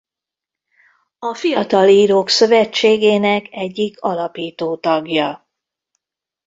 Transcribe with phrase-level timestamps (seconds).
[1.19, 5.47] A Fiatal Írók Szövetségének egyik alapító tagja.